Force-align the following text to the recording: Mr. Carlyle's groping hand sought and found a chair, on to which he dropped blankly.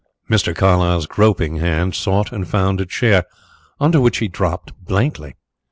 Mr. 0.27 0.55
Carlyle's 0.55 1.05
groping 1.05 1.57
hand 1.57 1.93
sought 1.93 2.31
and 2.31 2.47
found 2.47 2.81
a 2.81 2.87
chair, 2.87 3.23
on 3.79 3.91
to 3.91 4.01
which 4.01 4.17
he 4.17 4.27
dropped 4.27 4.73
blankly. 4.83 5.35